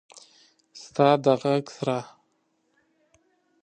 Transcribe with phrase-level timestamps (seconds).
[0.81, 1.99] ستا د ږغ سره…